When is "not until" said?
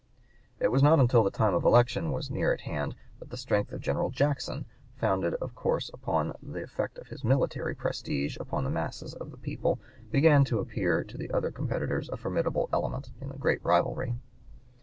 0.81-1.23